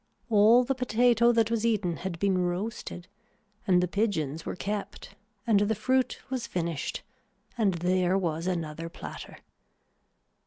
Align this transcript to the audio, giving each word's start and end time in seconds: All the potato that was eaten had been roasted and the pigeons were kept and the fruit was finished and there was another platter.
All 0.31 0.63
the 0.63 0.73
potato 0.73 1.31
that 1.31 1.51
was 1.51 1.63
eaten 1.63 1.97
had 1.97 2.17
been 2.17 2.39
roasted 2.39 3.07
and 3.67 3.83
the 3.83 3.87
pigeons 3.87 4.47
were 4.47 4.55
kept 4.55 5.13
and 5.45 5.59
the 5.59 5.75
fruit 5.75 6.19
was 6.31 6.47
finished 6.47 7.03
and 7.55 7.75
there 7.75 8.17
was 8.17 8.47
another 8.47 8.89
platter. 8.89 9.37